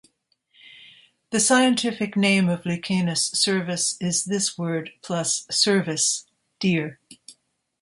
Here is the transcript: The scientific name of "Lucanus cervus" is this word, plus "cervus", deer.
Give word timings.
The 1.29 1.39
scientific 1.39 2.17
name 2.17 2.49
of 2.49 2.65
"Lucanus 2.65 3.29
cervus" 3.35 3.97
is 4.01 4.25
this 4.25 4.57
word, 4.57 4.93
plus 5.03 5.45
"cervus", 5.51 6.25
deer. 6.59 6.99